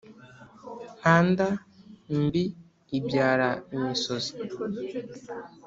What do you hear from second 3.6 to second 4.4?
imisuzi